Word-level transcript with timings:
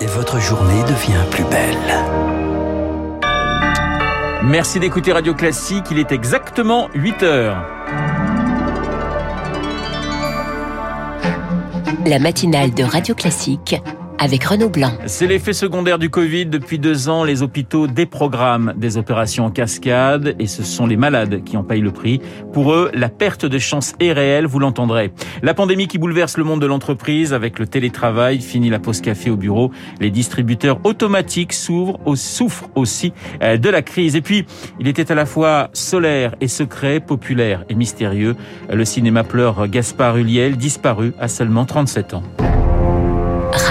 et 0.00 0.06
votre 0.06 0.38
journée 0.40 0.82
devient 0.82 1.24
plus 1.30 1.44
belle. 1.44 1.76
Merci 4.44 4.80
d'écouter 4.80 5.12
Radio 5.12 5.34
Classique, 5.34 5.84
il 5.90 5.98
est 5.98 6.12
exactement 6.12 6.88
8 6.94 7.22
heures. 7.22 7.64
La 12.06 12.18
matinale 12.18 12.72
de 12.72 12.84
Radio 12.84 13.14
Classique 13.14 13.76
avec 14.18 14.44
Renaud 14.44 14.68
Blanc. 14.68 14.92
C'est 15.06 15.26
l'effet 15.26 15.52
secondaire 15.52 15.98
du 15.98 16.10
Covid. 16.10 16.46
Depuis 16.46 16.78
deux 16.78 17.08
ans, 17.08 17.24
les 17.24 17.42
hôpitaux 17.42 17.86
déprogramment 17.86 18.72
des 18.76 18.96
opérations 18.96 19.44
en 19.46 19.50
cascade 19.50 20.34
et 20.38 20.46
ce 20.46 20.62
sont 20.62 20.86
les 20.86 20.96
malades 20.96 21.44
qui 21.44 21.56
en 21.56 21.64
payent 21.64 21.80
le 21.80 21.92
prix. 21.92 22.20
Pour 22.52 22.72
eux, 22.72 22.90
la 22.94 23.08
perte 23.08 23.46
de 23.46 23.58
chance 23.58 23.94
est 24.00 24.12
réelle, 24.12 24.46
vous 24.46 24.58
l'entendrez. 24.58 25.12
La 25.42 25.54
pandémie 25.54 25.88
qui 25.88 25.98
bouleverse 25.98 26.36
le 26.36 26.44
monde 26.44 26.60
de 26.60 26.66
l'entreprise 26.66 27.32
avec 27.32 27.58
le 27.58 27.66
télétravail, 27.66 28.40
fini 28.40 28.70
la 28.70 28.78
pause 28.78 29.00
café 29.00 29.30
au 29.30 29.36
bureau. 29.36 29.70
Les 30.00 30.10
distributeurs 30.10 30.80
automatiques 30.84 31.52
s'ouvrent, 31.52 31.98
souffrent 32.16 32.68
aussi 32.74 33.12
euh, 33.42 33.56
de 33.56 33.68
la 33.68 33.82
crise. 33.82 34.16
Et 34.16 34.20
puis, 34.20 34.46
il 34.80 34.88
était 34.88 35.12
à 35.12 35.14
la 35.14 35.26
fois 35.26 35.70
solaire 35.72 36.34
et 36.40 36.48
secret, 36.48 37.00
populaire 37.00 37.64
et 37.68 37.74
mystérieux. 37.74 38.36
Le 38.72 38.84
cinéma 38.84 39.24
pleure 39.24 39.68
Gaspard 39.68 40.16
Huliel, 40.16 40.56
disparu 40.56 41.12
à 41.18 41.28
seulement 41.28 41.64
37 41.64 42.14
ans. 42.14 42.22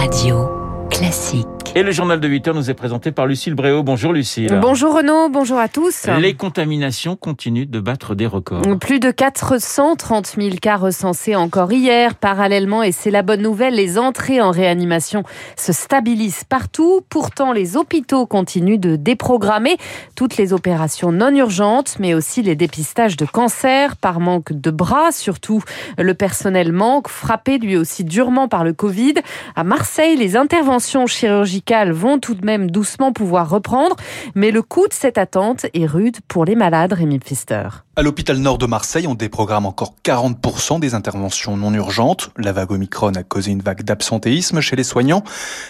Radio 0.07 0.87
classique. 0.89 1.56
Et 1.77 1.83
le 1.83 1.91
journal 1.91 2.19
de 2.19 2.27
8 2.27 2.47
heures 2.47 2.55
nous 2.55 2.71
est 2.71 2.73
présenté 2.73 3.11
par 3.11 3.27
Lucille 3.27 3.53
Bréau. 3.53 3.83
Bonjour 3.83 4.11
Lucille. 4.11 4.57
Bonjour 4.59 4.95
Renaud, 4.95 5.29
bonjour 5.29 5.59
à 5.59 5.67
tous. 5.67 6.07
Les 6.19 6.33
contaminations 6.33 7.15
continuent 7.15 7.69
de 7.69 7.79
battre 7.79 8.15
des 8.15 8.25
records. 8.25 8.63
Plus 8.79 8.99
de 8.99 9.11
430 9.11 10.37
000 10.39 10.55
cas 10.59 10.77
recensés 10.77 11.35
encore 11.35 11.71
hier. 11.71 12.15
Parallèlement, 12.15 12.81
et 12.81 12.91
c'est 12.91 13.11
la 13.11 13.21
bonne 13.21 13.43
nouvelle, 13.43 13.75
les 13.75 13.99
entrées 13.99 14.41
en 14.41 14.49
réanimation 14.49 15.21
se 15.55 15.71
stabilisent 15.71 16.45
partout. 16.45 17.01
Pourtant, 17.09 17.51
les 17.51 17.77
hôpitaux 17.77 18.25
continuent 18.25 18.79
de 18.79 18.95
déprogrammer 18.95 19.77
toutes 20.15 20.37
les 20.37 20.53
opérations 20.53 21.11
non 21.11 21.29
urgentes, 21.29 21.97
mais 21.99 22.15
aussi 22.15 22.41
les 22.41 22.55
dépistages 22.55 23.17
de 23.17 23.25
cancer 23.25 23.97
par 23.97 24.19
manque 24.19 24.51
de 24.51 24.71
bras. 24.71 25.11
Surtout, 25.11 25.61
le 25.99 26.15
personnel 26.15 26.71
manque, 26.71 27.07
frappé 27.07 27.59
lui 27.59 27.77
aussi 27.77 28.03
durement 28.03 28.47
par 28.47 28.63
le 28.63 28.73
Covid. 28.73 29.13
À 29.55 29.63
Marseille, 29.63 30.15
les 30.17 30.35
interventions 30.35 31.05
chirurgicales 31.05 31.66
vont 31.91 32.19
tout 32.19 32.33
de 32.33 32.45
même 32.45 32.71
doucement 32.71 33.11
pouvoir 33.11 33.49
reprendre, 33.49 33.95
mais 34.35 34.51
le 34.51 34.61
coût 34.61 34.87
de 34.87 34.93
cette 34.93 35.17
attente 35.17 35.65
est 35.73 35.85
rude 35.85 36.17
pour 36.27 36.45
les 36.45 36.55
malades, 36.55 36.93
Rémi 36.93 37.19
Pfister. 37.19 37.67
À 37.95 38.03
l'hôpital 38.03 38.37
nord 38.37 38.57
de 38.57 38.65
Marseille, 38.65 39.07
on 39.07 39.15
déprogramme 39.15 39.65
encore 39.65 39.95
40% 40.03 40.79
des 40.79 40.93
interventions 40.93 41.57
non 41.57 41.73
urgentes. 41.73 42.31
La 42.37 42.53
vague 42.53 42.71
Omicron 42.71 43.13
a 43.15 43.23
causé 43.23 43.51
une 43.51 43.61
vague 43.61 43.83
d'absentéisme 43.83 44.61
chez 44.61 44.75
les 44.75 44.83
soignants. 44.83 45.23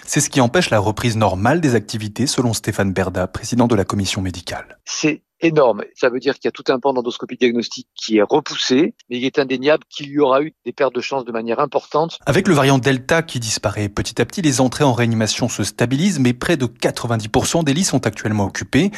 C'est 0.06 0.20
ce 0.20 0.30
qui 0.30 0.42
empêche 0.42 0.70
la 0.70 0.80
reprise 0.80 1.18
normale 1.18 1.62
des 1.62 1.74
activités, 1.76 2.28
selon 2.28 2.54
Stéphane 2.54 2.94
Berda, 2.94 3.28
président 3.28 3.68
de 3.68 3.76
la 3.76 3.86
commission 3.86 4.22
médicale. 4.22 4.78
C'est 4.86 5.24
énorme. 5.42 5.84
Ça 5.96 6.10
veut 6.10 6.20
dire 6.20 6.36
qu'il 6.36 6.46
y 6.46 6.48
a 6.48 6.52
tout 6.52 6.64
un 6.70 6.80
pan 6.80 6.94
d'endoscopie 6.94 7.38
diagnostique 7.38 7.88
qui 7.96 8.18
est 8.18 8.24
repoussé, 8.24 8.96
mais 9.10 9.18
il 9.18 9.26
est 9.26 9.40
indéniable 9.40 9.84
qu'il 9.90 10.10
y 10.10 10.20
aura 10.20 10.42
eu 10.42 10.54
des 10.66 10.74
pertes 10.74 10.96
de 10.96 11.02
chance 11.02 11.26
de 11.26 11.32
manière 11.32 11.60
importante. 11.60 12.20
Avec 12.26 12.48
le 12.48 12.54
variant 12.54 12.78
Delta 12.78 13.22
qui 13.22 13.40
disparaît 13.40 13.90
petit 13.90 14.22
à 14.22 14.26
petit, 14.26 14.42
les 14.42 14.62
entrées 14.62 14.84
en 14.84 14.94
réanimation 14.94 15.50
se 15.50 15.64
stabilisent, 15.64 16.20
mais 16.20 16.34
près 16.34 16.58
de 16.58 16.66
90% 16.66 17.64
des 17.64 17.74
lits 17.74 17.84
sont 17.84 18.06
actuellement 18.06 18.46
occupés. 18.46 18.92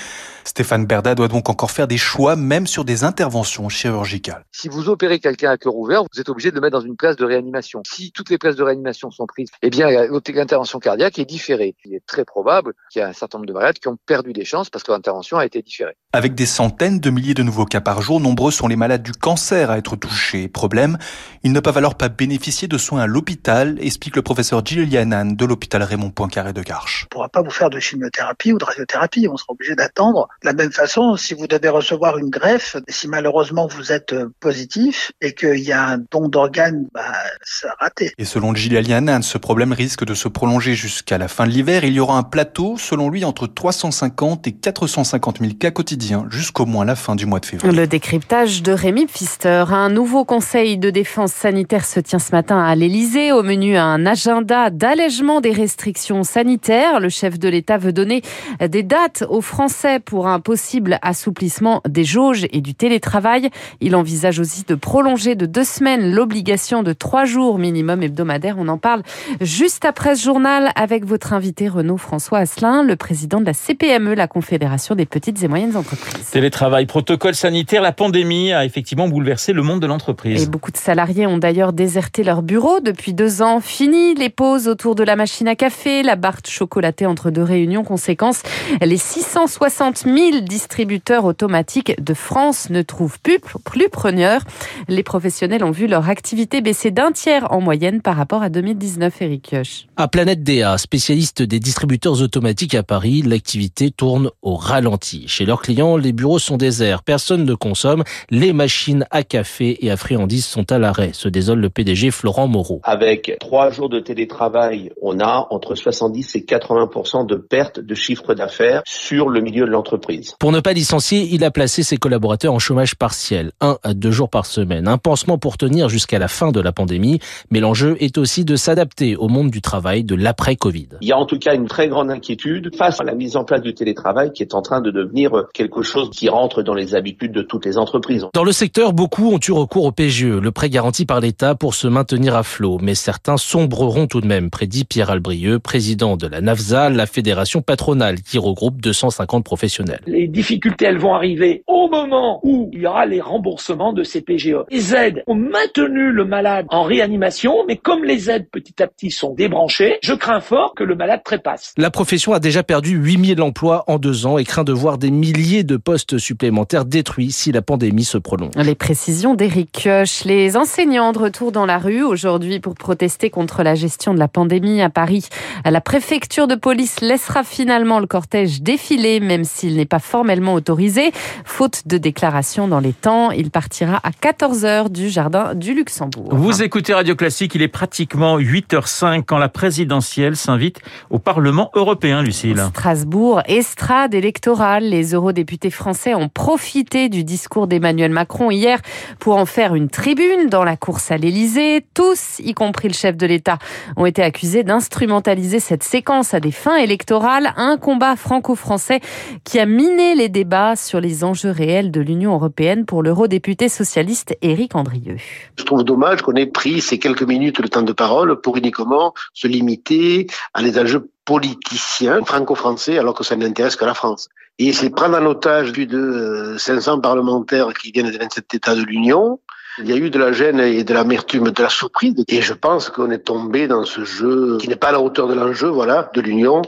Stéphane 0.44 0.86
Berda 0.86 1.16
doit 1.16 1.28
donc 1.28 1.50
encore 1.50 1.72
faire 1.72 1.88
des 1.88 1.98
choix, 1.98 2.36
même 2.36 2.68
sur 2.68 2.86
des 2.86 3.04
interventions 3.04 3.70
chirurgicales. 3.70 4.46
Si 4.52 4.68
vous 4.68 4.90
opérez 4.90 5.20
quelqu'un 5.20 5.52
à 5.52 5.58
cœur 5.58 5.76
ouvert, 5.76 6.04
vous 6.12 6.20
êtes 6.20 6.30
obligé 6.30 6.50
de 6.50 6.56
le 6.56 6.62
mettre 6.62 6.80
dans 6.80 6.86
une 6.86 6.96
place 6.96 7.16
de 7.16 7.26
réanimation. 7.26 7.82
Si 7.86 8.12
toutes 8.12 8.30
les 8.30 8.38
places 8.38 8.56
de 8.56 8.64
réanimation 8.64 9.12
sont 9.12 9.26
prises, 9.26 9.50
eh 9.62 9.70
bien, 9.70 9.88
l'intervention 9.90 10.80
cardiaque 10.80 11.20
est 11.20 11.26
différée. 11.26 11.76
Il 11.86 11.94
est 11.94 12.06
très 12.06 12.26
probable 12.26 12.74
qu'il 12.92 13.02
y 13.02 13.04
a 13.04 13.08
un 13.08 13.14
certain 13.14 13.38
nombre 13.38 13.48
de 13.48 13.54
malades 13.54 13.80
qui 13.80 13.88
ont 13.88 13.98
perdu 14.06 14.34
des 14.34 14.46
chances 14.46 14.70
parce 14.70 14.84
que 14.84 14.92
l'intervention 14.92 15.38
a 15.38 15.46
été 15.46 15.62
différée. 15.62 15.96
Avec 16.14 16.29
des 16.36 16.46
centaines 16.46 17.00
de 17.00 17.10
milliers 17.10 17.34
de 17.34 17.44
nouveaux 17.44 17.66
cas 17.66 17.82
par 17.82 18.02
jour, 18.02 18.20
nombreux 18.20 18.52
sont 18.52 18.68
les 18.68 18.76
malades 18.76 19.04
du 19.04 19.12
cancer 19.12 19.72
à 19.72 19.78
être 19.78 19.96
touchés. 19.96 20.48
Problème, 20.48 20.98
ils 21.44 21.52
ne 21.52 21.60
peuvent 21.60 21.78
alors 21.78 21.96
pas 21.96 22.10
bénéficier 22.10 22.68
de 22.68 22.78
soins 22.78 23.02
à 23.02 23.08
l'hôpital, 23.08 23.78
explique 23.82 24.16
le 24.16 24.22
professeur 24.22 24.66
Gilles 24.66 24.90
Yanan 24.90 25.36
de 25.36 25.46
l'hôpital 25.46 25.84
Raymond 25.84 26.12
Poincaré 26.12 26.54
de 26.54 26.62
Garches. 26.62 27.04
On 27.04 27.06
ne 27.06 27.10
pourra 27.10 27.30
pas 27.30 27.42
vous 27.42 27.52
faire 27.52 27.70
de 27.70 27.80
chimiothérapie 27.80 28.54
ou 28.54 28.58
de 28.58 28.66
radiothérapie. 28.66 29.28
On 29.32 29.38
sera 29.38 29.54
obligé 29.54 29.76
d'attendre. 29.76 30.28
De 30.44 30.48
la 30.48 30.54
même 30.54 30.72
façon, 30.72 31.16
si 31.16 31.34
vous 31.34 31.48
devez 31.48 31.70
recevoir 31.70 32.18
une 32.18 32.30
greffe, 32.30 32.78
si 32.88 33.08
malheureusement 33.08 33.68
vous 33.68 33.92
êtes 33.92 34.16
positif 34.40 35.12
et 35.22 35.34
qu'il 35.34 35.60
y 35.60 35.72
a 35.72 35.88
un 35.88 35.98
don 36.12 36.28
d'organes, 36.28 36.88
bah, 36.94 37.14
c'est 37.44 37.68
raté. 37.80 38.12
Et 38.18 38.26
selon 38.26 38.54
Gilles 38.54 38.88
Yanan, 38.88 39.22
ce 39.22 39.38
problème 39.38 39.74
risque 39.74 40.06
de 40.06 40.14
se 40.14 40.28
prolonger 40.28 40.76
jusqu'à 40.76 41.18
la 41.18 41.28
fin 41.28 41.46
de 41.46 41.52
l'hiver. 41.52 41.84
Il 41.84 41.94
y 41.94 42.00
aura 42.00 42.18
un 42.18 42.24
plateau, 42.24 42.78
selon 42.78 43.10
lui, 43.10 43.26
entre 43.26 43.48
350 43.48 44.48
et 44.48 44.52
450 44.54 45.40
000 45.40 45.54
cas 45.60 45.72
quotidiens 45.72 46.19
jusqu'au 46.30 46.66
moins 46.66 46.86
la 46.86 46.96
fin 46.96 47.16
du 47.16 47.26
mois 47.26 47.40
de 47.40 47.46
février. 47.46 47.76
Le 47.76 47.88
décryptage 47.88 48.64
de 48.64 48.72
Rémi 48.72 49.06
Pfister. 49.06 49.66
Un 49.70 49.90
nouveau 49.90 50.26
conseil 50.26 50.78
de 50.78 50.90
défense 50.90 51.32
sanitaire 51.32 51.86
se 51.86 52.00
tient 52.00 52.20
ce 52.20 52.32
matin 52.32 52.60
à 52.60 52.76
l'Elysée. 52.76 53.32
Au 53.32 53.44
menu, 53.44 53.78
un 53.78 54.06
agenda 54.06 54.70
d'allègement 54.70 55.42
des 55.42 55.52
restrictions 55.52 56.24
sanitaires. 56.24 57.00
Le 57.00 57.10
chef 57.10 57.40
de 57.40 57.50
l'État 57.50 57.78
veut 57.78 57.94
donner 57.94 58.22
des 58.68 58.84
dates 58.84 59.24
aux 59.30 59.42
Français 59.42 60.00
pour 60.00 60.28
un 60.28 60.40
possible 60.40 61.00
assouplissement 61.02 61.82
des 61.88 62.04
jauges 62.04 62.46
et 62.52 62.62
du 62.62 62.76
télétravail. 62.76 63.50
Il 63.82 63.96
envisage 63.96 64.40
aussi 64.40 64.64
de 64.68 64.76
prolonger 64.76 65.36
de 65.36 65.46
deux 65.46 65.64
semaines 65.64 66.14
l'obligation 66.14 66.84
de 66.84 66.94
trois 66.94 67.26
jours 67.26 67.60
minimum 67.60 68.04
hebdomadaire. 68.04 68.56
On 68.58 68.68
en 68.68 68.78
parle 68.78 69.04
juste 69.42 69.86
après 69.86 70.16
ce 70.16 70.24
journal 70.24 70.72
avec 70.76 71.06
votre 71.06 71.34
invité 71.34 71.68
Renaud 71.68 71.98
François 71.98 72.40
Asselin, 72.40 72.84
le 72.84 72.96
président 72.96 73.40
de 73.40 73.46
la 73.46 73.54
CPME, 73.54 74.14
la 74.14 74.28
Confédération 74.28 74.96
des 74.96 75.06
petites 75.06 75.44
et 75.44 75.48
moyennes 75.48 75.76
entreprises. 75.76 76.09
Télétravail, 76.32 76.86
protocole 76.86 77.34
sanitaire, 77.34 77.82
la 77.82 77.92
pandémie 77.92 78.54
a 78.54 78.64
effectivement 78.64 79.08
bouleversé 79.08 79.52
le 79.52 79.64
monde 79.64 79.80
de 79.80 79.88
l'entreprise. 79.88 80.44
Et 80.44 80.46
beaucoup 80.46 80.72
de 80.72 80.78
salariés 80.78 81.26
ont 81.26 81.40
d'ailleurs 81.40 81.74
déserté 81.74 82.24
leur 82.24 82.44
bureau 82.44 82.80
depuis 82.80 83.14
deux 83.14 83.42
ans. 83.42 83.62
Fini 83.62 84.14
les 84.14 84.30
pauses 84.30 84.68
autour 84.68 84.94
de 84.94 85.04
la 85.04 85.16
machine 85.16 85.48
à 85.48 85.56
café, 85.56 86.04
la 86.04 86.16
barre 86.16 86.40
chocolatée 86.48 87.06
entre 87.08 87.32
deux 87.32 87.44
réunions. 87.44 87.84
Conséquence, 87.84 88.44
les 88.82 88.98
660 88.98 90.04
000 90.06 90.42
distributeurs 90.42 91.26
automatiques 91.26 92.02
de 92.02 92.14
France 92.14 92.70
ne 92.70 92.84
trouvent 92.84 93.20
plus, 93.20 93.40
plus 93.66 93.90
preneurs. 93.90 94.42
Les 94.88 95.04
professionnels 95.04 95.64
ont 95.64 95.72
vu 95.72 95.88
leur 95.88 96.10
activité 96.10 96.62
baisser 96.62 96.92
d'un 96.92 97.12
tiers 97.12 97.52
en 97.52 97.60
moyenne 97.60 98.02
par 98.02 98.16
rapport 98.16 98.44
à 98.44 98.50
2019, 98.50 99.22
Eric 99.22 99.50
Kioch. 99.50 99.88
À 99.98 100.08
Planète 100.08 100.44
DA, 100.44 100.78
spécialiste 100.78 101.42
des 101.42 101.60
distributeurs 101.60 102.22
automatiques 102.22 102.76
à 102.76 102.84
Paris, 102.84 103.24
l'activité 103.24 103.92
tourne 103.92 104.30
au 104.42 104.56
ralenti. 104.56 105.26
Chez 105.28 105.46
leurs 105.46 105.62
clients, 105.62 105.98
les 106.00 106.12
bureaux 106.12 106.40
sont 106.40 106.58
déserts, 106.58 107.04
personne 107.04 107.46
ne 107.46 107.54
consomme, 107.54 108.04
les 108.30 108.54
machines 108.54 109.06
à 109.12 109.24
café 109.24 109.86
et 109.86 109.92
à 109.92 109.98
friandises 109.98 110.46
sont 110.46 110.72
à 110.72 110.80
l'arrêt, 110.80 111.12
se 111.14 111.30
désole 111.30 111.60
le 111.60 111.70
PDG 111.70 112.12
Florent 112.12 112.48
Moreau. 112.48 112.82
Avec 112.84 113.38
trois 113.40 113.70
jours 113.72 113.90
de 113.90 114.00
télétravail, 114.00 114.92
on 115.02 115.20
a 115.20 115.48
entre 115.50 115.76
70 115.76 116.36
et 116.36 116.42
80% 116.42 117.26
de 117.26 117.36
perte 117.36 117.80
de 117.80 117.96
chiffre 117.96 118.34
d'affaires 118.34 118.82
sur 118.86 119.30
le 119.30 119.42
milieu 119.42 119.66
de 119.66 119.72
l'entreprise. 119.72 120.36
Pour 120.40 120.52
ne 120.52 120.60
pas 120.60 120.74
licencier, 120.74 121.28
il 121.32 121.44
a 121.44 121.52
placé 121.52 121.84
ses 121.84 121.98
collaborateurs 121.98 122.54
en 122.54 122.60
chômage 122.60 122.96
partiel, 122.96 123.52
un 123.62 123.78
à 123.84 123.94
deux 123.94 124.12
jours 124.12 124.30
par 124.30 124.46
semaine. 124.46 124.88
Un 124.88 124.98
pansement 124.98 125.38
pour 125.38 125.58
tenir 125.58 125.90
jusqu'à 125.90 126.20
la 126.20 126.28
fin 126.28 126.52
de 126.52 126.60
la 126.60 126.72
pandémie, 126.72 127.20
mais 127.52 127.60
l'enjeu 127.60 127.98
est 128.00 128.18
aussi 128.18 128.46
de 128.46 128.56
s'adapter 128.56 129.16
au 129.16 129.28
monde 129.28 129.52
du 129.52 129.62
travail 129.62 130.04
de 130.04 130.16
l'après-Covid. 130.16 130.88
Il 131.02 131.08
y 131.08 131.12
a 131.12 131.18
en 131.18 131.26
tout 131.26 131.40
cas 131.40 131.56
une 131.56 131.68
très 131.68 131.88
grande 131.88 132.12
inquiétude 132.12 132.76
face 132.76 133.00
à 133.00 133.04
la 133.04 133.14
mise 133.14 133.36
en 133.36 133.44
place 133.44 133.62
du 133.62 133.74
télétravail 133.74 134.32
qui 134.32 134.44
est 134.44 134.54
en 134.54 134.62
train 134.62 134.82
de 134.82 134.92
devenir 134.92 135.48
quelque 135.54 135.82
chose 135.82 135.89
qui 136.12 136.30
rentre 136.30 136.64
dans 136.64 136.74
les 136.74 136.96
habitudes 136.96 137.32
de 137.32 137.42
toutes 137.42 137.66
les 137.66 137.78
entreprises. 137.78 138.26
Dans 138.34 138.44
le 138.44 138.52
secteur, 138.52 138.94
beaucoup 138.94 139.32
ont 139.32 139.40
eu 139.40 139.52
recours 139.52 139.86
au 139.86 139.92
PGE, 139.92 140.26
le 140.26 140.52
prêt 140.52 140.70
garanti 140.70 141.06
par 141.06 141.20
l'État 141.20 141.56
pour 141.56 141.74
se 141.74 141.88
maintenir 141.88 142.36
à 142.36 142.44
flot, 142.44 142.78
mais 142.82 142.96
certains 142.96 143.38
sombreront 143.38 144.08
tout 144.08 144.22
de 144.22 144.28
même, 144.28 144.50
prédit 144.50 144.86
Pierre 144.86 145.10
Albrieux, 145.10 145.60
président 145.60 146.18
de 146.18 146.28
la 146.28 146.42
NAFSA, 146.42 146.90
la 146.90 147.06
fédération 147.06 147.62
patronale 147.62 148.22
qui 148.22 148.38
regroupe 148.38 148.82
250 148.82 149.44
professionnels. 149.44 150.02
Les 150.06 150.28
difficultés, 150.28 150.86
elles 150.86 150.98
vont 150.98 151.14
arriver 151.14 151.64
au 151.68 151.90
moment 151.90 152.40
où 152.44 152.70
il 152.74 152.82
y 152.82 152.88
aura 152.88 153.06
les 153.06 153.22
remboursements 153.22 153.94
de 153.94 154.04
ces 154.04 154.22
PGE. 154.22 154.66
Les 154.72 154.96
aides 154.96 155.24
ont 155.28 155.36
maintenu 155.36 156.12
le 156.12 156.26
malade 156.26 156.66
en 156.70 156.84
réanimation, 156.84 157.66
mais 157.68 157.78
comme 157.78 158.04
les 158.04 158.30
aides 158.30 158.48
petit 158.52 158.82
à 158.82 158.88
petit 158.88 159.12
sont 159.12 159.34
débranchées, 159.34 159.98
je 160.02 160.14
crains 160.14 160.42
fort 160.42 160.74
que 160.76 160.84
le 160.84 160.96
malade 160.96 161.22
trépasse. 161.24 161.74
La 161.78 161.92
profession 161.92 162.34
a 162.34 162.40
déjà 162.40 162.64
perdu 162.64 162.92
8000 162.92 163.42
emplois 163.42 163.84
en 163.88 163.98
deux 163.98 164.26
ans 164.26 164.38
et 164.38 164.44
craint 164.44 164.64
de 164.64 164.74
voir 164.74 164.98
des 164.98 165.12
milliers 165.12 165.64
de 165.64 165.78
postes 165.80 166.18
supplémentaires 166.18 166.86
détruits 166.86 167.32
si 167.32 167.52
la 167.52 167.62
pandémie 167.62 168.04
se 168.04 168.18
prolonge. 168.18 168.54
Les 168.56 168.76
précisions 168.76 169.36
d'Éric 169.36 169.72
Kioch. 169.72 170.26
Les 170.26 170.58
enseignants 170.58 171.12
de 171.12 171.20
retour 171.20 171.52
dans 171.52 171.66
la 171.66 171.78
rue 171.78 172.04
aujourd'hui 172.04 172.60
pour 172.60 172.76
protester 172.76 173.30
contre 173.30 173.64
la 173.64 173.76
gestion 173.76 174.14
de 174.14 174.20
la 174.20 174.28
pandémie 174.28 174.82
à 174.82 174.90
Paris. 174.90 175.28
La 175.66 175.82
préfecture 175.82 176.48
de 176.48 176.56
police 176.56 177.02
laissera 177.02 177.44
finalement 177.44 178.00
le 178.00 178.08
cortège 178.08 178.62
défiler, 178.62 179.20
même 179.20 179.44
s'il 179.44 179.76
n'est 179.76 179.86
pas 179.86 180.00
formellement 180.00 180.54
autorisé. 180.54 181.12
Faute 181.46 181.84
de 181.86 181.98
déclaration 181.98 182.68
dans 182.68 182.80
les 182.80 182.94
temps, 182.94 183.32
il 183.32 183.52
partira 183.52 184.00
à 184.04 184.12
14h 184.12 184.90
du 184.90 185.10
jardin 185.10 185.56
du 185.56 185.74
Luxembourg. 185.74 186.30
Vous 186.32 186.62
écoutez 186.62 186.94
Radio 186.94 187.16
Classique, 187.16 187.56
il 187.56 187.62
est 187.62 187.68
pratiquement 187.68 188.40
8h05 188.40 189.24
quand 189.26 189.38
la 189.38 189.50
présidentielle 189.50 190.36
s'invite 190.36 190.80
au 191.10 191.20
Parlement 191.20 191.72
européen, 191.74 192.22
Lucille. 192.22 192.62
Strasbourg, 192.70 193.42
estrade 193.48 194.14
électorale. 194.14 194.84
Les 194.84 195.14
eurodéputés 195.14 195.69
français 195.72 196.16
ont 196.16 196.30
profité 196.30 197.10
du 197.10 197.24
discours 197.24 197.68
d'Emmanuel 197.68 198.12
Macron 198.12 198.52
hier 198.52 198.80
pour 199.20 199.38
en 199.38 199.46
faire 199.46 199.76
une 199.76 199.90
tribune 199.90 200.50
dans 200.50 200.64
la 200.64 200.78
course 200.78 201.12
à 201.12 201.18
l'Élysée. 201.18 201.86
Tous, 201.94 202.40
y 202.40 202.54
compris 202.54 202.88
le 202.88 202.94
chef 202.94 203.18
de 203.18 203.26
l'État, 203.26 203.58
ont 203.98 204.06
été 204.06 204.24
accusés 204.24 204.64
d'instrumentaliser 204.64 205.60
cette 205.60 205.84
séquence 205.84 206.34
à 206.34 206.40
des 206.40 206.52
fins 206.52 206.78
électorales. 206.78 207.54
Un 207.58 207.78
combat 207.78 208.16
franco-français 208.16 209.00
qui 209.44 209.60
a 209.60 209.66
miné 209.66 210.16
les 210.16 210.30
débats 210.30 210.76
sur 210.76 211.00
les 211.00 211.24
enjeux 211.24 211.52
réels 211.52 211.92
de 211.92 212.02
l'Union 212.02 212.34
européenne 212.34 212.86
pour 212.86 213.04
l'eurodéputé 213.04 213.70
socialiste 213.70 214.36
Éric 214.42 214.76
Andrieux. 214.76 215.18
Je 215.58 215.64
trouve 215.64 215.84
dommage 215.84 216.22
qu'on 216.22 216.36
ait 216.36 216.46
pris 216.46 216.82
ces 216.82 217.00
quelques 217.00 217.24
minutes 217.24 217.62
de 217.62 217.68
temps 217.68 217.82
de 217.82 217.94
parole 217.94 218.40
pour 218.42 218.58
uniquement 218.58 219.14
se 219.34 219.48
limiter 219.48 220.28
à 220.54 220.62
les 220.62 220.78
enjeux 220.80 221.10
politiciens 221.26 222.24
franco-français 222.26 222.98
alors 222.98 223.14
que 223.14 223.24
ça 223.24 223.36
n'intéresse 223.36 223.76
que 223.76 223.86
la 223.86 223.94
France. 223.94 224.30
Et 224.62 224.74
c'est 224.74 224.90
prendre 224.90 225.18
en 225.18 225.26
otage 225.26 225.72
plus 225.72 225.88
de 225.88 226.56
500 226.58 227.00
parlementaires 227.00 227.74
qui 227.74 227.92
viennent 227.92 228.12
des 228.12 228.18
27 228.18 228.54
États 228.54 228.76
de 228.76 228.82
l'Union, 228.82 229.40
il 229.82 229.90
y 229.90 229.94
a 229.94 229.96
eu 229.96 230.10
de 230.10 230.20
la 230.20 230.32
gêne 230.32 230.60
et 230.60 230.84
de 230.84 230.94
l'amertume, 230.94 231.52
de 231.52 231.64
la 231.64 231.70
surprise. 231.70 232.24
Et 232.28 232.42
je 232.42 232.54
pense 232.54 232.90
qu'on 232.90 233.12
est 233.12 233.20
tombé 233.20 233.68
dans 233.68 233.86
ce 233.86 234.04
jeu 234.04 234.58
qui 234.60 234.68
n'est 234.68 234.76
pas 234.76 234.90
à 234.90 234.92
la 234.92 235.02
hauteur 235.02 235.28
de 235.28 235.34
l'enjeu, 235.34 235.68
voilà, 235.68 236.10
de 236.14 236.22
l'Union. 236.22 236.62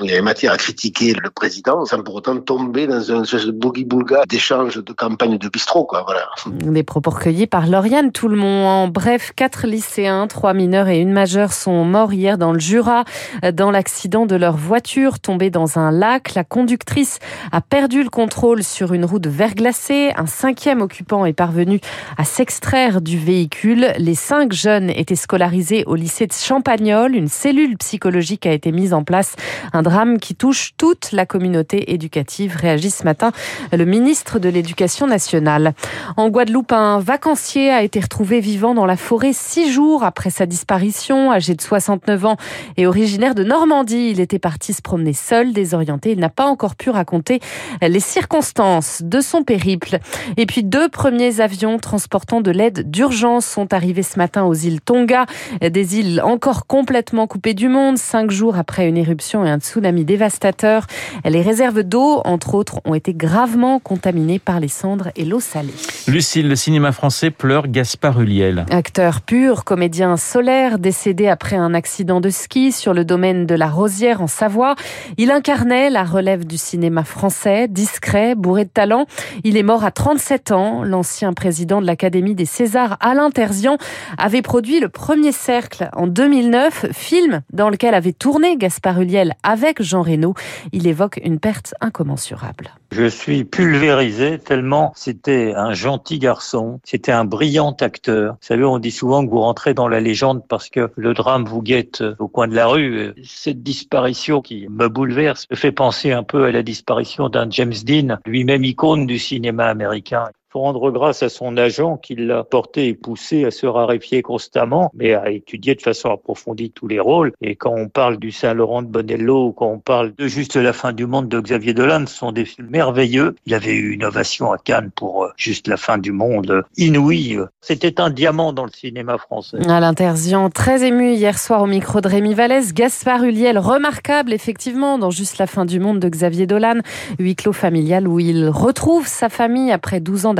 Il 0.00 0.10
y 0.10 0.16
a 0.16 0.22
matière 0.22 0.52
à 0.52 0.56
critiquer 0.56 1.14
le 1.14 1.30
président 1.30 1.84
sans 1.84 2.02
pour 2.02 2.14
autant 2.14 2.36
tomber 2.38 2.86
dans 2.86 3.12
un 3.12 3.22
espèce 3.22 3.46
de 3.46 3.52
boogie-boulga 3.52 4.22
d'échange 4.28 4.82
de 4.82 4.92
campagne 4.92 5.38
de 5.38 5.48
bistrot, 5.48 5.84
quoi, 5.84 6.04
voilà. 6.04 6.28
Des 6.46 6.82
propos 6.82 7.10
recueillis 7.10 7.46
par 7.46 7.66
Lauriane 7.66 8.12
Toulmont. 8.12 8.66
En 8.66 8.88
bref, 8.88 9.32
quatre 9.36 9.66
lycéens, 9.66 10.26
trois 10.26 10.54
mineurs 10.54 10.88
et 10.88 10.98
une 10.98 11.12
majeure 11.12 11.52
sont 11.52 11.84
morts 11.84 12.12
hier 12.12 12.38
dans 12.38 12.52
le 12.52 12.58
Jura 12.58 13.04
dans 13.52 13.70
l'accident 13.70 14.26
de 14.26 14.36
leur 14.36 14.56
voiture 14.56 15.20
tombée 15.20 15.50
dans 15.50 15.78
un 15.78 15.90
lac. 15.90 16.34
La 16.34 16.44
conductrice 16.44 17.18
a 17.52 17.60
perdu 17.60 18.02
le 18.02 18.10
contrôle 18.10 18.62
sur 18.62 18.94
une 18.94 19.04
route 19.04 19.26
verglacée. 19.26 20.12
Un 20.16 20.26
cinquième 20.26 20.80
occupant 20.80 21.26
est 21.26 21.32
parvenu 21.32 21.80
à 22.16 22.24
s'extraire 22.24 22.53
extraire 22.54 23.00
du 23.00 23.18
véhicule. 23.18 23.88
Les 23.98 24.14
cinq 24.14 24.52
jeunes 24.52 24.88
étaient 24.88 25.16
scolarisés 25.16 25.82
au 25.86 25.96
lycée 25.96 26.28
de 26.28 26.32
Champagnol. 26.32 27.16
Une 27.16 27.26
cellule 27.26 27.76
psychologique 27.78 28.46
a 28.46 28.52
été 28.52 28.70
mise 28.70 28.94
en 28.94 29.02
place. 29.02 29.34
Un 29.72 29.82
drame 29.82 30.20
qui 30.20 30.36
touche 30.36 30.74
toute 30.76 31.10
la 31.10 31.26
communauté 31.26 31.92
éducative, 31.92 32.54
réagit 32.54 32.90
ce 32.90 33.02
matin 33.02 33.32
le 33.72 33.84
ministre 33.84 34.38
de 34.38 34.48
l'Éducation 34.48 35.08
nationale. 35.08 35.74
En 36.16 36.28
Guadeloupe, 36.28 36.70
un 36.70 37.00
vacancier 37.00 37.70
a 37.70 37.82
été 37.82 37.98
retrouvé 37.98 38.38
vivant 38.38 38.72
dans 38.72 38.86
la 38.86 38.96
forêt 38.96 39.32
six 39.32 39.72
jours 39.72 40.04
après 40.04 40.30
sa 40.30 40.46
disparition. 40.46 41.32
Âgé 41.32 41.56
de 41.56 41.60
69 41.60 42.24
ans 42.24 42.36
et 42.76 42.86
originaire 42.86 43.34
de 43.34 43.42
Normandie, 43.42 44.10
il 44.12 44.20
était 44.20 44.38
parti 44.38 44.72
se 44.72 44.80
promener 44.80 45.12
seul, 45.12 45.52
désorienté. 45.52 46.12
Il 46.12 46.20
n'a 46.20 46.28
pas 46.28 46.46
encore 46.46 46.76
pu 46.76 46.90
raconter 46.90 47.40
les 47.82 47.98
circonstances 47.98 49.02
de 49.02 49.20
son 49.20 49.42
périple. 49.42 49.98
Et 50.36 50.46
puis 50.46 50.62
deux 50.62 50.88
premiers 50.88 51.40
avions 51.40 51.78
transportant 51.78 52.33
de 52.40 52.50
l'aide 52.50 52.90
d'urgence 52.90 53.46
sont 53.46 53.72
arrivés 53.72 54.02
ce 54.02 54.18
matin 54.18 54.44
aux 54.44 54.54
îles 54.54 54.80
Tonga, 54.80 55.26
des 55.60 55.98
îles 55.98 56.20
encore 56.22 56.66
complètement 56.66 57.26
coupées 57.26 57.54
du 57.54 57.68
monde, 57.68 57.98
cinq 57.98 58.30
jours 58.30 58.56
après 58.58 58.88
une 58.88 58.96
éruption 58.96 59.44
et 59.44 59.50
un 59.50 59.58
tsunami 59.58 60.04
dévastateur. 60.04 60.86
Les 61.24 61.42
réserves 61.42 61.82
d'eau, 61.82 62.20
entre 62.24 62.54
autres, 62.54 62.80
ont 62.84 62.94
été 62.94 63.14
gravement 63.14 63.78
contaminées 63.78 64.38
par 64.38 64.60
les 64.60 64.68
cendres 64.68 65.10
et 65.16 65.24
l'eau 65.24 65.40
salée. 65.40 65.74
Lucille, 66.08 66.48
le 66.48 66.56
cinéma 66.56 66.92
français 66.92 67.30
pleure 67.30 67.68
Gaspard 67.68 68.20
Huliel. 68.20 68.66
Acteur 68.70 69.20
pur, 69.20 69.64
comédien 69.64 70.16
solaire, 70.16 70.78
décédé 70.78 71.28
après 71.28 71.56
un 71.56 71.74
accident 71.74 72.20
de 72.20 72.30
ski 72.30 72.72
sur 72.72 72.94
le 72.94 73.04
domaine 73.04 73.46
de 73.46 73.54
la 73.54 73.68
Rosière 73.68 74.22
en 74.22 74.26
Savoie. 74.26 74.74
Il 75.18 75.30
incarnait 75.30 75.90
la 75.90 76.04
relève 76.04 76.46
du 76.46 76.56
cinéma 76.56 77.04
français, 77.04 77.68
discret, 77.68 78.34
bourré 78.34 78.64
de 78.64 78.70
talent. 78.70 79.06
Il 79.44 79.56
est 79.56 79.62
mort 79.62 79.84
à 79.84 79.90
37 79.90 80.52
ans. 80.52 80.84
L'ancien 80.84 81.32
président 81.32 81.80
de 81.80 81.86
l'Académie 81.86 82.23
des 82.32 82.46
Césars, 82.46 82.96
Alain 83.00 83.30
Terzian, 83.30 83.76
avait 84.16 84.40
produit 84.40 84.80
le 84.80 84.88
premier 84.88 85.32
cercle 85.32 85.90
en 85.92 86.06
2009, 86.06 86.86
film 86.92 87.42
dans 87.52 87.68
lequel 87.68 87.92
avait 87.94 88.14
tourné 88.14 88.56
Gaspard 88.56 89.02
Huliel 89.02 89.34
avec 89.42 89.82
Jean 89.82 90.00
Reno. 90.00 90.32
Il 90.72 90.86
évoque 90.86 91.20
une 91.22 91.40
perte 91.40 91.74
incommensurable. 91.82 92.70
Je 92.92 93.06
suis 93.06 93.44
pulvérisé 93.44 94.38
tellement 94.38 94.92
c'était 94.94 95.52
un 95.54 95.72
gentil 95.72 96.18
garçon, 96.18 96.80
c'était 96.84 97.12
un 97.12 97.24
brillant 97.24 97.76
acteur. 97.80 98.34
Vous 98.34 98.46
savez, 98.46 98.64
on 98.64 98.78
dit 98.78 98.90
souvent 98.90 99.24
que 99.24 99.30
vous 99.30 99.40
rentrez 99.40 99.74
dans 99.74 99.88
la 99.88 100.00
légende 100.00 100.42
parce 100.48 100.70
que 100.70 100.90
le 100.94 101.12
drame 101.12 101.44
vous 101.44 101.60
guette 101.60 102.04
au 102.18 102.28
coin 102.28 102.46
de 102.46 102.54
la 102.54 102.66
rue. 102.66 103.12
Cette 103.24 103.62
disparition 103.62 104.40
qui 104.40 104.68
me 104.68 104.88
bouleverse 104.88 105.46
me 105.50 105.56
fait 105.56 105.72
penser 105.72 106.12
un 106.12 106.22
peu 106.22 106.44
à 106.44 106.52
la 106.52 106.62
disparition 106.62 107.28
d'un 107.28 107.50
James 107.50 107.74
Dean, 107.84 108.18
lui-même 108.26 108.64
icône 108.64 109.06
du 109.06 109.18
cinéma 109.18 109.66
américain 109.66 110.28
faut 110.54 110.60
rendre 110.60 110.92
grâce 110.92 111.24
à 111.24 111.28
son 111.28 111.56
agent 111.56 111.96
qui 111.96 112.14
l'a 112.14 112.44
porté 112.44 112.86
et 112.86 112.94
poussé 112.94 113.44
à 113.44 113.50
se 113.50 113.66
raréfier 113.66 114.22
constamment, 114.22 114.92
mais 114.94 115.12
à 115.12 115.30
étudier 115.30 115.74
de 115.74 115.82
façon 115.82 116.10
approfondie 116.10 116.70
tous 116.70 116.86
les 116.86 117.00
rôles. 117.00 117.32
Et 117.40 117.56
quand 117.56 117.74
on 117.76 117.88
parle 117.88 118.18
du 118.18 118.30
Saint-Laurent 118.30 118.82
de 118.82 118.86
Bonello 118.86 119.46
ou 119.48 119.52
quand 119.52 119.66
on 119.66 119.80
parle 119.80 120.14
de 120.14 120.28
Juste 120.28 120.54
la 120.54 120.72
fin 120.72 120.92
du 120.92 121.06
monde 121.06 121.28
de 121.28 121.40
Xavier 121.40 121.74
Dolan, 121.74 122.06
ce 122.06 122.14
sont 122.14 122.30
des 122.30 122.44
films 122.44 122.68
merveilleux. 122.70 123.34
Il 123.46 123.54
avait 123.54 123.74
eu 123.74 123.90
une 123.90 124.04
ovation 124.04 124.52
à 124.52 124.58
Cannes 124.58 124.92
pour 124.94 125.28
Juste 125.36 125.66
la 125.66 125.76
fin 125.76 125.98
du 125.98 126.12
monde, 126.12 126.62
inouïe. 126.76 127.38
C'était 127.60 128.00
un 128.00 128.10
diamant 128.10 128.52
dans 128.52 128.64
le 128.64 128.70
cinéma 128.70 129.18
français. 129.18 129.58
À 129.68 129.80
l'intersion, 129.80 130.50
très 130.50 130.86
ému 130.86 131.14
hier 131.14 131.36
soir 131.36 131.62
au 131.62 131.66
micro 131.66 132.00
de 132.00 132.06
Rémi 132.06 132.32
Vallès, 132.32 132.72
Gaspard 132.72 133.24
Huliel, 133.24 133.58
remarquable 133.58 134.32
effectivement 134.32 134.98
dans 134.98 135.10
Juste 135.10 135.38
la 135.38 135.48
fin 135.48 135.64
du 135.64 135.80
monde 135.80 135.98
de 135.98 136.08
Xavier 136.08 136.46
Dolan, 136.46 136.78
huis 137.18 137.34
clos 137.34 137.52
familial 137.52 138.06
où 138.06 138.20
il 138.20 138.48
retrouve 138.48 139.08
sa 139.08 139.28
famille 139.28 139.72
après 139.72 139.98
12 139.98 140.26
ans 140.26 140.34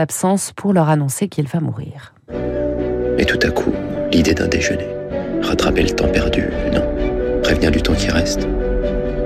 pour 0.53 0.73
leur 0.73 0.89
annoncer 0.89 1.29
qu'il 1.29 1.47
va 1.47 1.61
mourir. 1.61 2.15
Et 3.19 3.25
tout 3.25 3.39
à 3.43 3.51
coup, 3.51 3.73
l'idée 4.13 4.35
d'un 4.35 4.49
déjeuner. 4.49 4.89
Rattraper 5.43 5.83
le 5.83 5.91
temps 5.91 6.09
perdu, 6.09 6.49
non. 6.73 6.83
Prévenir 7.43 7.71
du 7.71 7.83
temps 7.83 7.95
qui 7.95 8.11
reste. 8.11 8.49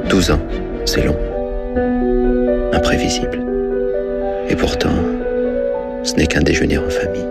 12 0.08 0.30
ans, 0.32 0.40
c'est 0.84 1.04
long. 1.04 1.16
Imprévisible. 2.72 3.40
Et 4.48 4.56
pourtant, 4.56 4.94
ce 6.02 6.14
n'est 6.14 6.26
qu'un 6.26 6.42
déjeuner 6.42 6.78
en 6.78 6.88
famille. 6.88 7.26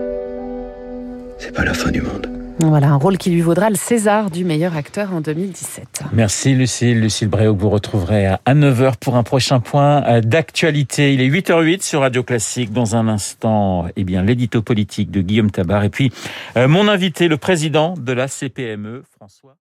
C'est 1.38 1.52
pas 1.52 1.64
la 1.64 1.74
fin 1.74 1.90
du 1.90 2.00
monde. 2.00 2.37
Voilà, 2.60 2.88
un 2.88 2.96
rôle 2.96 3.18
qui 3.18 3.30
lui 3.30 3.40
vaudra 3.40 3.70
le 3.70 3.76
César 3.76 4.30
du 4.30 4.44
meilleur 4.44 4.76
acteur 4.76 5.12
en 5.12 5.20
2017. 5.20 6.02
Merci 6.12 6.54
Lucille. 6.54 7.00
Lucille 7.00 7.28
Bréau 7.28 7.54
vous 7.54 7.70
retrouverez 7.70 8.26
à 8.26 8.40
9h 8.48 8.96
pour 8.96 9.14
un 9.14 9.22
prochain 9.22 9.60
point 9.60 10.20
d'actualité. 10.22 11.14
Il 11.14 11.20
est 11.20 11.28
8h08 11.28 11.82
sur 11.82 12.00
Radio 12.00 12.24
Classique. 12.24 12.72
Dans 12.72 12.96
un 12.96 13.06
instant, 13.06 13.86
eh 13.94 14.02
bien, 14.02 14.24
l'édito 14.24 14.60
politique 14.60 15.12
de 15.12 15.20
Guillaume 15.20 15.52
Tabar. 15.52 15.84
Et 15.84 15.88
puis, 15.88 16.12
mon 16.56 16.88
invité, 16.88 17.28
le 17.28 17.36
président 17.36 17.94
de 17.96 18.12
la 18.12 18.26
CPME, 18.26 19.04
François. 19.16 19.58